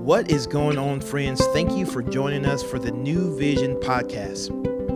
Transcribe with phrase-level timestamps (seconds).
[0.00, 1.44] What is going on, friends?
[1.48, 4.48] Thank you for joining us for the New Vision podcast.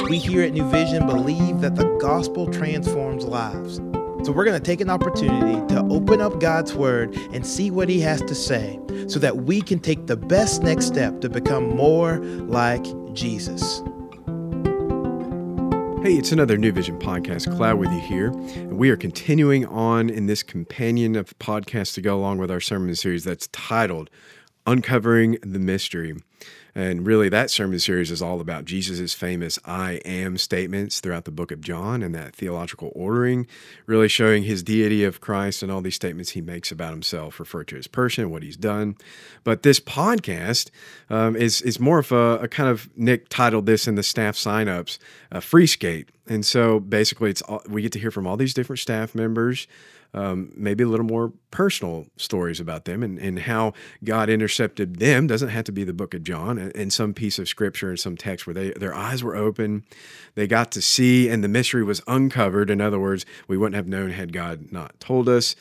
[0.08, 3.76] We here at New Vision believe that the gospel transforms lives.
[4.24, 7.90] So we're going to take an opportunity to open up God's word and see what
[7.90, 11.76] he has to say so that we can take the best next step to become
[11.76, 12.16] more
[12.46, 13.82] like Jesus.
[16.02, 17.54] Hey, it's another New Vision podcast.
[17.54, 18.28] Cloud with you here.
[18.28, 22.60] And we are continuing on in this companion of podcasts to go along with our
[22.60, 24.08] sermon series that's titled
[24.66, 26.14] Uncovering the Mystery.
[26.74, 31.30] And really, that sermon series is all about Jesus' famous I am statements throughout the
[31.30, 33.46] book of John and that theological ordering,
[33.86, 37.62] really showing his deity of Christ and all these statements he makes about himself, refer
[37.64, 38.96] to his person, what he's done.
[39.44, 40.70] But this podcast
[41.10, 44.34] um, is, is more of a, a, kind of, Nick titled this in the staff
[44.34, 44.98] signups,
[45.30, 46.08] a free skate.
[46.26, 49.68] And so basically, it's all, we get to hear from all these different staff members
[50.14, 53.72] um, maybe a little more personal stories about them and, and how
[54.04, 55.26] God intercepted them.
[55.26, 58.00] Doesn't have to be the book of John and, and some piece of scripture and
[58.00, 59.84] some text where they their eyes were open,
[60.34, 62.70] they got to see, and the mystery was uncovered.
[62.70, 65.56] In other words, we wouldn't have known had God not told us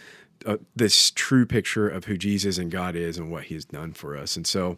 [0.45, 4.17] uh, this true picture of who Jesus and God is and what He's done for
[4.17, 4.35] us.
[4.35, 4.77] And so,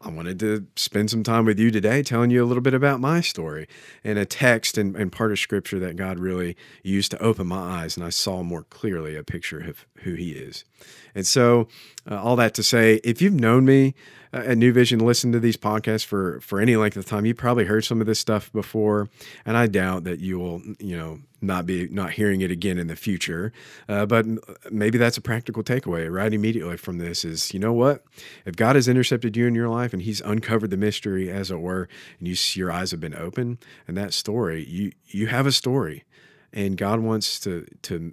[0.00, 3.00] I wanted to spend some time with you today, telling you a little bit about
[3.00, 3.66] my story
[4.04, 7.82] and a text and, and part of Scripture that God really used to open my
[7.82, 10.64] eyes, and I saw more clearly a picture of who He is.
[11.14, 11.68] And so,
[12.08, 13.94] uh, all that to say, if you've known me
[14.32, 17.34] uh, at New Vision, listened to these podcasts for for any length of time, you
[17.34, 19.08] probably heard some of this stuff before,
[19.44, 22.86] and I doubt that you will, you know, not be not hearing it again in
[22.86, 23.52] the future.
[23.88, 24.26] Uh, but
[24.70, 28.04] maybe that's a practical takeaway right immediately from this is you know what
[28.44, 31.60] if God has intercepted you in your life and He's uncovered the mystery as it
[31.60, 35.52] were, and you your eyes have been open, and that story you you have a
[35.52, 36.04] story,
[36.52, 38.12] and God wants to to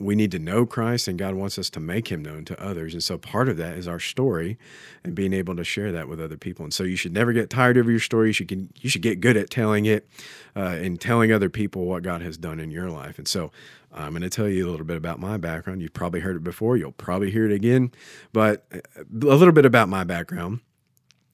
[0.00, 2.94] we need to know Christ and God wants us to make him known to others.
[2.94, 4.58] And so part of that is our story
[5.04, 6.64] and being able to share that with other people.
[6.64, 8.28] And so you should never get tired of your story.
[8.28, 10.08] You should, you should get good at telling it
[10.56, 13.18] uh, and telling other people what God has done in your life.
[13.18, 13.52] And so
[13.92, 15.82] I'm going to tell you a little bit about my background.
[15.82, 16.76] You've probably heard it before.
[16.76, 17.92] You'll probably hear it again,
[18.32, 20.60] but uh, a little bit about my background.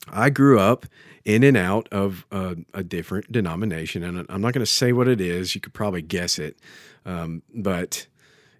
[0.08, 0.86] I grew up
[1.24, 5.08] in and out of a, a different denomination, and I'm not going to say what
[5.08, 5.54] it is.
[5.54, 6.56] You could probably guess it,
[7.04, 8.06] um, but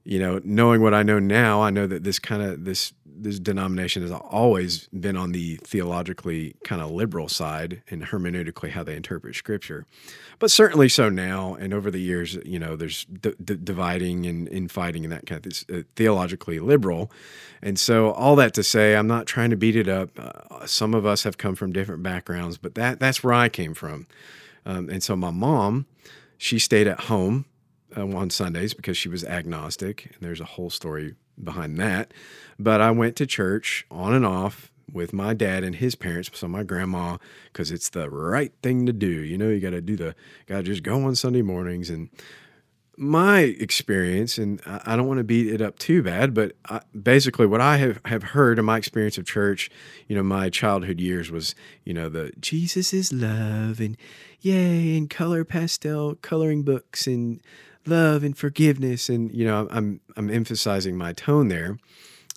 [0.07, 3.41] you know, knowing what I know now, I know that this kind of this this
[3.41, 8.95] denomination has always been on the theologically kind of liberal side and hermeneutically how they
[8.95, 9.87] interpret scripture.
[10.39, 14.47] But certainly so now, and over the years, you know, there's d- d- dividing and
[14.49, 17.11] infighting and that kind of uh, theologically liberal.
[17.63, 20.11] And so, all that to say, I'm not trying to beat it up.
[20.19, 23.75] Uh, some of us have come from different backgrounds, but that that's where I came
[23.75, 24.07] from.
[24.65, 25.87] Um, and so, my mom,
[26.39, 27.47] she stayed at home
[27.97, 32.13] Uh, on Sundays because she was agnostic, and there's a whole story behind that.
[32.59, 36.47] But I went to church on and off with my dad and his parents, so
[36.47, 37.17] my grandma,
[37.53, 39.07] because it's the right thing to do.
[39.07, 40.15] You know, you got to do the,
[40.47, 41.91] got to just go on Sunday mornings.
[41.91, 42.11] And
[42.97, 47.47] my experience, and I don't want to beat it up too bad, but I, basically
[47.47, 49.71] what I have, have heard in my experience of church,
[50.07, 51.55] you know, my childhood years was,
[51.85, 53.97] you know, the Jesus is love and
[54.41, 57.41] yay, and color pastel coloring books and
[57.87, 61.79] love and forgiveness and you know i'm i'm emphasizing my tone there.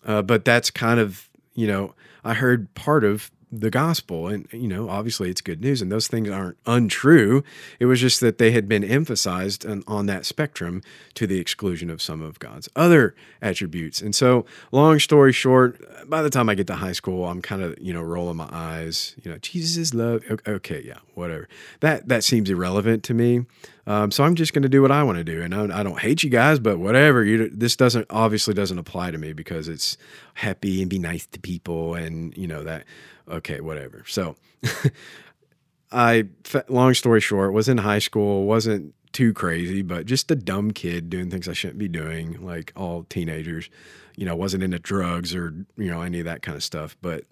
[0.05, 1.93] Uh, but that's kind of you know
[2.23, 6.07] i heard part of the gospel and you know obviously it's good news and those
[6.07, 7.43] things aren't untrue.
[7.79, 10.83] It was just that they had been emphasized on, on that spectrum
[11.15, 14.01] to the exclusion of some of god's other attributes.
[14.01, 17.61] And so long story short by the time i get to high school i'm kind
[17.61, 20.23] of you know rolling my eyes you know jesus is love.
[20.47, 21.47] Okay yeah whatever.
[21.79, 23.45] That that seems irrelevant to me
[23.89, 25.81] um, so I'm just going to do what I want to do, and I, I,
[25.81, 27.23] don't hate you guys, but whatever.
[27.23, 29.97] You this doesn't obviously doesn't apply to me because it's
[30.35, 32.85] happy and be nice to people, and you know that.
[33.27, 34.03] Okay, whatever.
[34.07, 34.35] So,
[35.91, 36.25] I
[36.67, 41.09] long story short was in high school, wasn't too crazy, but just a dumb kid
[41.09, 43.71] doing things I shouldn't be doing, like all teenagers.
[44.15, 47.23] You know, wasn't into drugs or you know any of that kind of stuff, but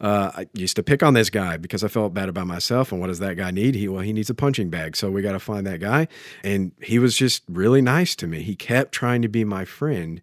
[0.00, 2.92] uh, I used to pick on this guy because I felt bad about myself.
[2.92, 3.74] And what does that guy need?
[3.74, 4.96] He well, he needs a punching bag.
[4.96, 6.08] So we got to find that guy.
[6.42, 8.42] And he was just really nice to me.
[8.42, 10.20] He kept trying to be my friend.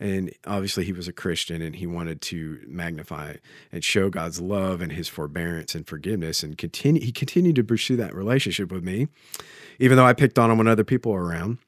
[0.00, 3.36] And obviously, he was a Christian and he wanted to magnify
[3.70, 6.42] and show God's love and his forbearance and forgiveness.
[6.42, 9.06] And continue, he continued to pursue that relationship with me,
[9.78, 11.58] even though I picked on him when other people were around.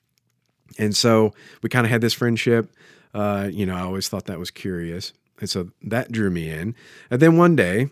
[0.78, 2.74] And so we kind of had this friendship.
[3.14, 5.12] Uh, you know, I always thought that was curious.
[5.44, 6.75] And so that drew me in.
[7.11, 7.91] And then one day,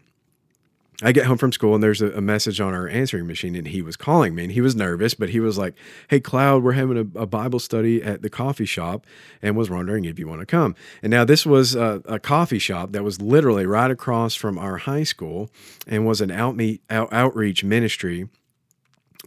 [1.03, 3.83] I get home from school and there's a, message on our answering machine and he
[3.83, 5.75] was calling me and he was nervous, but he was like,
[6.09, 9.05] Hey, Cloud, we're having a, a Bible study at the coffee shop
[9.43, 10.75] and was wondering if you want to come.
[11.03, 14.79] And now this was a, a, coffee shop that was literally right across from our
[14.79, 15.51] high school
[15.87, 16.57] and was an out,
[16.91, 18.29] outreach ministry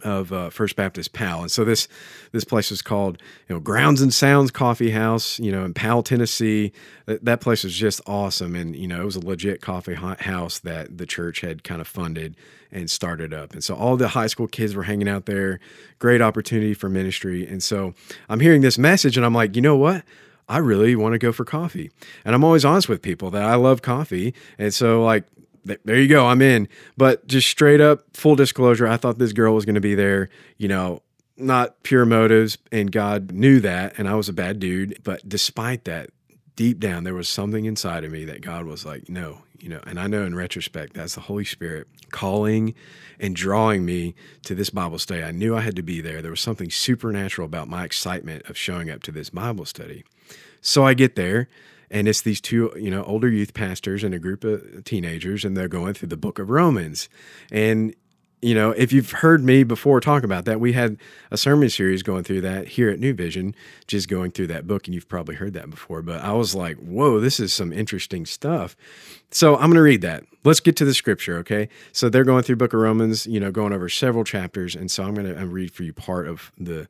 [0.06, 1.88] of uh, First Baptist Powell, and so this
[2.32, 6.02] this place was called you know Grounds and Sounds Coffee House, you know in Powell,
[6.02, 6.72] Tennessee.
[7.06, 10.60] That, that place was just awesome, and you know it was a legit coffee house
[10.60, 12.36] that the church had kind of funded
[12.70, 15.58] and started up, and so all the high school kids were hanging out there.
[15.98, 17.92] Great opportunity for ministry, and so
[18.28, 20.04] I'm hearing this message, and I'm like, you know what?
[20.48, 21.90] I really want to go for coffee.
[22.24, 24.32] And I'm always honest with people that I love coffee.
[24.58, 25.24] And so, like,
[25.84, 26.68] there you go, I'm in.
[26.96, 30.28] But just straight up, full disclosure, I thought this girl was going to be there,
[30.56, 31.02] you know,
[31.36, 34.98] not pure motives, and God knew that, and I was a bad dude.
[35.04, 36.10] But despite that,
[36.54, 39.80] deep down, there was something inside of me that God was like, no, you know,
[39.86, 42.74] and I know in retrospect, that's the Holy Spirit calling
[43.20, 44.14] and drawing me
[44.44, 45.22] to this Bible study.
[45.22, 46.22] I knew I had to be there.
[46.22, 50.04] There was something supernatural about my excitement of showing up to this Bible study.
[50.60, 51.48] So I get there
[51.90, 55.56] and it's these two you know older youth pastors and a group of teenagers and
[55.56, 57.08] they're going through the book of romans.
[57.50, 57.94] And
[58.42, 60.98] you know if you've heard me before talk about that we had
[61.30, 63.54] a sermon series going through that here at new vision
[63.86, 66.02] just going through that book and you've probably heard that before.
[66.02, 68.76] But i was like whoa this is some interesting stuff.
[69.30, 70.24] So i'm going to read that.
[70.44, 71.68] Let's get to the scripture okay?
[71.92, 75.04] So they're going through book of romans you know going over several chapters and so
[75.04, 76.88] i'm going to read for you part of the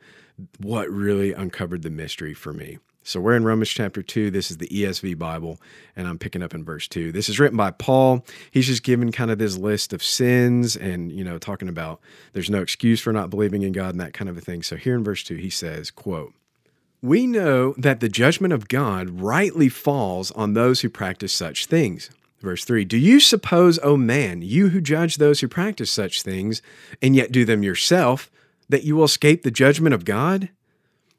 [0.59, 4.33] what really uncovered the mystery for me so we're in Romans chapter 2.
[4.33, 5.61] This is the ESV Bible,
[5.95, 7.13] and I'm picking up in verse 2.
[7.13, 8.27] This is written by Paul.
[8.51, 12.01] He's just given kind of this list of sins and, you know, talking about
[12.33, 14.65] there's no excuse for not believing in God and that kind of a thing.
[14.65, 16.35] So here in verse 2, he says, quote,
[17.01, 22.11] we know that the judgment of God rightly falls on those who practice such things.
[22.41, 26.61] Verse 3 Do you suppose, O man, you who judge those who practice such things,
[27.01, 28.33] and yet do them yourself,
[28.69, 30.49] that you will escape the judgment of God?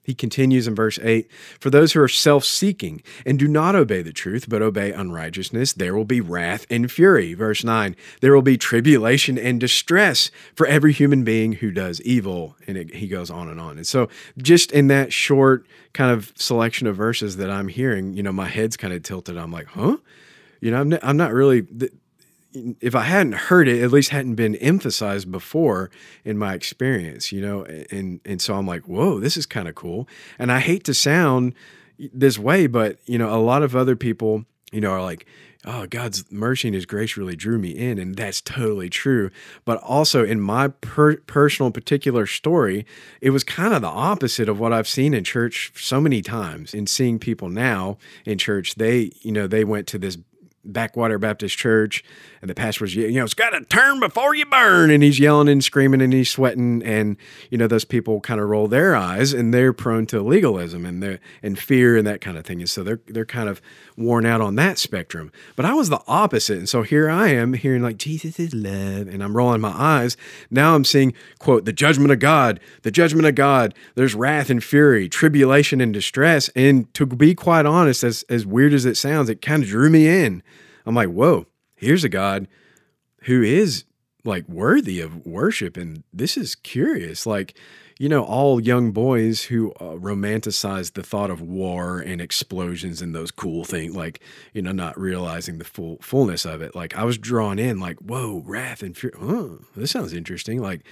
[0.07, 4.01] He continues in verse 8 For those who are self seeking and do not obey
[4.01, 7.33] the truth, but obey unrighteousness, there will be wrath and fury.
[7.33, 12.55] Verse 9 There will be tribulation and distress for every human being who does evil.
[12.67, 13.75] And it, he goes on and on.
[13.75, 14.07] And so,
[14.37, 18.47] just in that short kind of selection of verses that I'm hearing, you know, my
[18.47, 19.37] head's kind of tilted.
[19.37, 19.97] I'm like, huh?
[20.61, 21.67] You know, I'm, I'm not really
[22.53, 25.89] if I hadn't heard it, at least hadn't been emphasized before
[26.23, 29.75] in my experience, you know, and and so I'm like, whoa, this is kind of
[29.75, 30.07] cool.
[30.39, 31.53] And I hate to sound
[32.13, 35.25] this way, but you know, a lot of other people, you know, are like,
[35.65, 39.29] oh, God's mercy and His grace really drew me in, and that's totally true.
[39.65, 42.85] But also in my per- personal particular story,
[43.21, 46.73] it was kind of the opposite of what I've seen in church so many times.
[46.73, 50.17] In seeing people now in church, they, you know, they went to this
[50.67, 52.03] Backwater Baptist Church,
[52.41, 55.19] and the pastor was, you know, it's got to turn before you burn, and he's
[55.19, 57.17] yelling and screaming and he's sweating, and
[57.49, 61.19] you know, those people kind of roll their eyes, and they're prone to legalism and
[61.41, 63.61] and fear and that kind of thing, and so they're they're kind of
[63.95, 65.31] worn out on that spectrum.
[65.55, 69.07] But I was the opposite, and so here I am hearing like Jesus is love,
[69.07, 70.17] and I'm rolling my eyes.
[70.51, 73.73] Now I'm seeing quote the judgment of God, the judgment of God.
[73.95, 78.73] There's wrath and fury, tribulation and distress, and to be quite honest, as as weird
[78.73, 80.43] as it sounds, it kind of drew me in
[80.87, 81.45] I'm like, whoa,
[81.75, 82.47] here's a God
[83.23, 83.83] who is
[84.23, 85.77] like worthy of worship.
[85.77, 87.25] And this is curious.
[87.25, 87.57] Like,
[87.99, 93.15] you know, all young boys who uh, romanticize the thought of war and explosions and
[93.15, 94.19] those cool things, like,
[94.53, 96.75] you know, not realizing the full fullness of it.
[96.75, 99.11] Like, I was drawn in, like, whoa, wrath and fear.
[99.75, 100.61] This sounds interesting.
[100.61, 100.85] Like,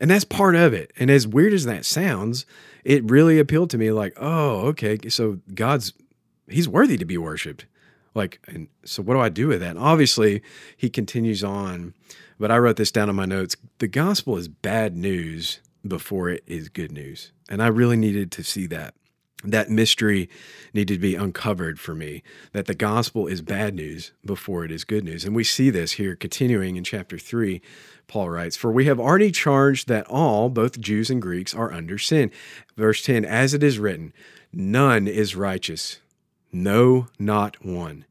[0.00, 0.92] and that's part of it.
[0.98, 2.44] And as weird as that sounds,
[2.82, 5.92] it really appealed to me, like, oh, okay, so God's,
[6.48, 7.66] he's worthy to be worshiped.
[8.14, 9.70] Like, and so what do I do with that?
[9.70, 10.42] And obviously,
[10.76, 11.94] he continues on,
[12.38, 13.56] but I wrote this down in my notes.
[13.78, 17.32] The gospel is bad news before it is good news.
[17.48, 18.94] And I really needed to see that.
[19.44, 20.28] That mystery
[20.72, 24.84] needed to be uncovered for me that the gospel is bad news before it is
[24.84, 25.24] good news.
[25.24, 27.60] And we see this here continuing in chapter 3.
[28.06, 31.98] Paul writes, For we have already charged that all, both Jews and Greeks, are under
[31.98, 32.30] sin.
[32.76, 34.12] Verse 10 As it is written,
[34.52, 35.98] none is righteous
[36.52, 38.04] no, not one.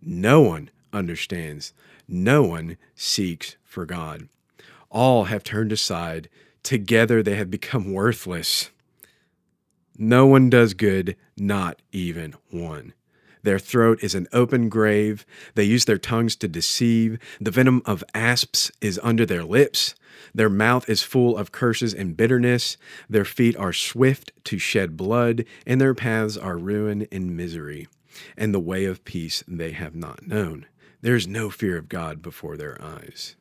[0.00, 1.72] No one understands.
[2.08, 4.28] No one seeks for God.
[4.90, 6.28] All have turned aside.
[6.62, 8.70] Together they have become worthless.
[9.96, 12.94] No one does good, not even one.
[13.42, 15.26] Their throat is an open grave.
[15.54, 17.18] They use their tongues to deceive.
[17.40, 19.94] The venom of asps is under their lips.
[20.34, 22.76] Their mouth is full of curses and bitterness.
[23.08, 27.88] Their feet are swift to shed blood, and their paths are ruin and misery.
[28.36, 30.66] And the way of peace they have not known.
[31.00, 33.34] there's no fear of God before their eyes.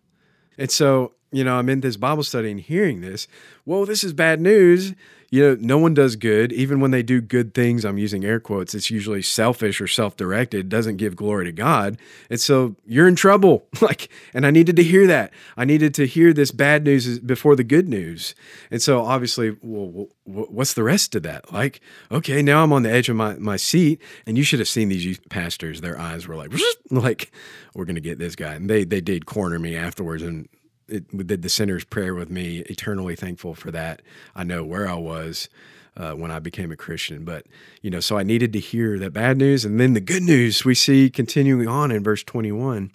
[0.57, 3.27] And so, you know, I'm in this Bible study and hearing this.
[3.65, 4.95] Well, this is bad news
[5.31, 6.51] you know, no one does good.
[6.51, 10.17] Even when they do good things, I'm using air quotes, it's usually selfish or self
[10.17, 11.97] directed, doesn't give glory to God.
[12.29, 13.65] And so you're in trouble.
[13.81, 15.31] like, and I needed to hear that.
[15.55, 18.35] I needed to hear this bad news before the good news.
[18.69, 21.53] And so obviously, well, what's the rest of that?
[21.53, 21.79] Like,
[22.11, 24.01] okay, now I'm on the edge of my, my seat.
[24.27, 25.79] And you should have seen these youth pastors.
[25.79, 26.51] Their eyes were like,
[26.91, 27.31] like,
[27.73, 28.55] we're going to get this guy.
[28.55, 30.23] And they, they did corner me afterwards.
[30.23, 30.49] And
[30.91, 32.59] it did the sinner's prayer with me.
[32.67, 34.01] Eternally thankful for that.
[34.35, 35.49] I know where I was
[35.97, 37.45] uh, when I became a Christian, but
[37.81, 40.63] you know, so I needed to hear that bad news, and then the good news
[40.63, 42.91] we see continuing on in verse twenty-one.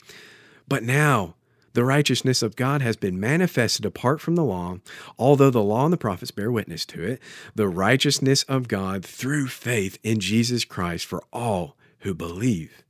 [0.69, 1.35] But now
[1.75, 4.79] the righteousness of God has been manifested apart from the law,
[5.19, 7.21] although the law and the prophets bear witness to it.
[7.55, 12.83] The righteousness of God through faith in Jesus Christ for all who believe.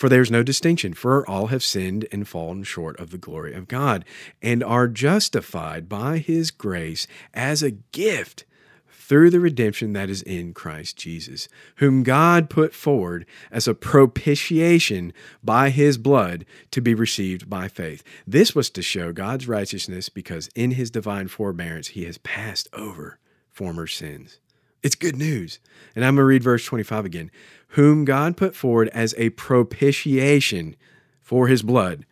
[0.00, 3.52] For there is no distinction, for all have sinned and fallen short of the glory
[3.52, 4.06] of God,
[4.40, 8.46] and are justified by his grace as a gift
[8.90, 15.12] through the redemption that is in Christ Jesus, whom God put forward as a propitiation
[15.44, 18.02] by his blood to be received by faith.
[18.26, 23.18] This was to show God's righteousness because in his divine forbearance he has passed over
[23.50, 24.40] former sins.
[24.82, 25.58] It's good news.
[25.94, 27.30] And I'm going to read verse 25 again.
[27.74, 30.76] Whom God put forward as a propitiation
[31.22, 32.06] for his blood.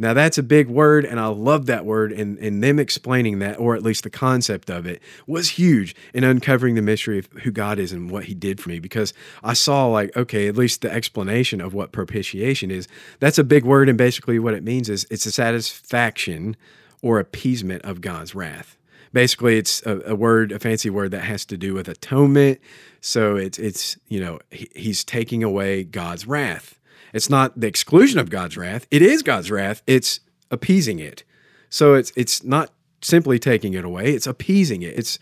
[0.00, 2.12] Now, that's a big word, and I love that word.
[2.12, 6.22] And, and them explaining that, or at least the concept of it, was huge in
[6.22, 8.78] uncovering the mystery of who God is and what He did for me.
[8.78, 12.86] Because I saw, like, okay, at least the explanation of what propitiation is.
[13.18, 16.56] That's a big word, and basically what it means is it's a satisfaction
[17.02, 18.76] or appeasement of God's wrath
[19.12, 22.60] basically it's a, a, word a fancy word that has to do with atonement.
[23.00, 26.78] So it's it's you know he, he's taking away god's wrath.
[27.12, 28.86] It's not the exclusion of god's wrath.
[28.90, 29.82] It is god's wrath.
[29.86, 31.24] It's appeasing it.
[31.70, 32.72] So it's it's not
[33.02, 34.12] simply taking it away.
[34.14, 34.98] It's appeasing it.
[34.98, 35.18] It's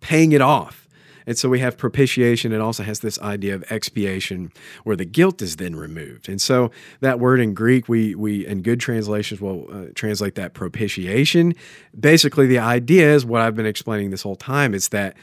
[0.00, 0.88] paying it off
[1.26, 2.52] and so we have propitiation.
[2.52, 4.52] It also has this idea of expiation
[4.84, 6.28] where the guilt is then removed.
[6.28, 10.54] And so that word in Greek, we, we in good translations will uh, translate that
[10.54, 11.54] propitiation.
[11.98, 15.16] Basically, the idea is what I've been explaining this whole time is that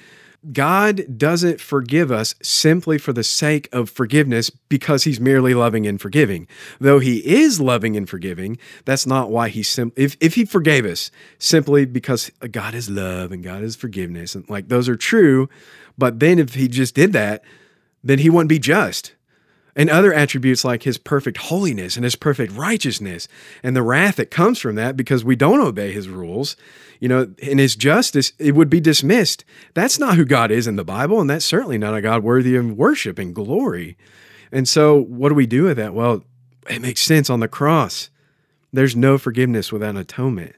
[0.53, 5.99] God doesn't forgive us simply for the sake of forgiveness because he's merely loving and
[5.99, 6.47] forgiving.
[6.79, 10.85] Though he is loving and forgiving, that's not why he sim- if if he forgave
[10.85, 15.49] us simply because God is love and God is forgiveness and like those are true,
[15.97, 17.43] but then if he just did that,
[18.03, 19.13] then he wouldn't be just.
[19.77, 23.27] And other attributes like his perfect holiness and his perfect righteousness
[23.61, 26.57] and the wrath that comes from that because we don't obey his rules,
[26.99, 29.45] you know, in his justice, it would be dismissed.
[29.75, 32.55] That's not who God is in the Bible, and that's certainly not a God worthy
[32.55, 33.97] of worship and glory.
[34.51, 35.93] And so, what do we do with that?
[35.93, 36.23] Well,
[36.67, 38.09] it makes sense on the cross.
[38.73, 40.55] There's no forgiveness without atonement.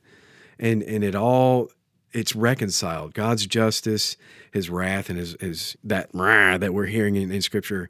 [0.58, 1.72] And and it all
[2.12, 3.14] it's reconciled.
[3.14, 4.18] God's justice,
[4.52, 7.90] his wrath, and his, his that that we're hearing in, in scripture,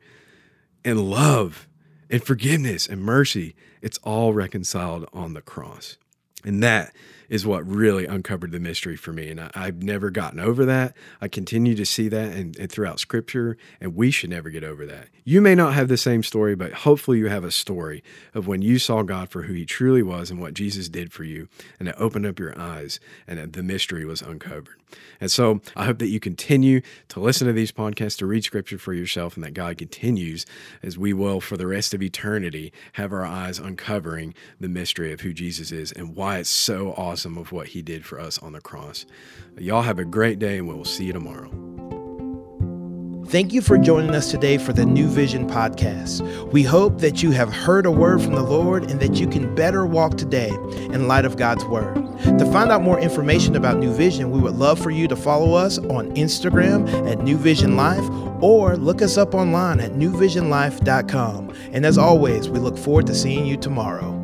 [0.84, 1.68] and love
[2.10, 5.98] and forgiveness and mercy, it's all reconciled on the cross.
[6.44, 6.94] And that
[7.30, 9.30] is what really uncovered the mystery for me.
[9.30, 10.96] And I, have never gotten over that.
[11.22, 14.86] I continue to see that and, and, throughout scripture, and we should never get over
[14.86, 15.08] that.
[15.24, 18.62] You may not have the same story, but hopefully you have a story of when
[18.62, 21.48] you saw God for who he truly was and what Jesus did for you,
[21.80, 24.76] and it opened up your eyes and the mystery was uncovered.
[25.22, 28.78] And so I hope that you continue to listen to these podcasts, to read scripture
[28.78, 30.46] for yourself, and that God continues
[30.82, 35.22] as we will for the rest of eternity have our eyes uncovering the mystery of
[35.22, 38.38] who Jesus is and why it's so awesome awesome of what he did for us
[38.38, 39.06] on the cross.
[39.58, 41.50] Y'all have a great day, and we will see you tomorrow.
[43.28, 46.22] Thank you for joining us today for the New Vision podcast.
[46.54, 49.54] We hope that you have heard a word from the Lord and that you can
[49.54, 51.96] better walk today in light of God's word.
[52.24, 55.56] To find out more information about New Vision, we would love for you to follow
[55.56, 58.10] us on Instagram at New Vision Life
[58.42, 61.54] or look us up online at newvisionlife.com.
[61.74, 64.19] And as always, we look forward to seeing you tomorrow.